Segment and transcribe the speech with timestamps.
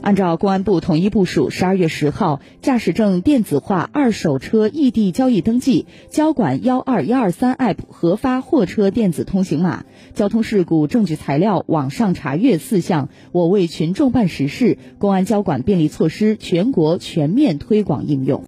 [0.00, 9.84] 按照公安部统一部署十二月十号驾驶证电子化二手车异地交易登记交管幺二幺二三 app 核发货车电子通行码。
[10.14, 18.40] 交通事故证据材料网上查阅四项我为群众办实事公安交管便利措施全国全面推广应用。